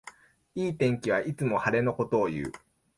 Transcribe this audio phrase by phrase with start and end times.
[0.55, 2.51] いい天気はいつも晴れのことをいう